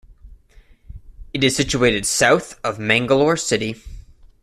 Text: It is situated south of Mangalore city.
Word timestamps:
It 1.31 1.43
is 1.43 1.55
situated 1.55 2.07
south 2.07 2.59
of 2.63 2.79
Mangalore 2.79 3.37
city. 3.37 3.75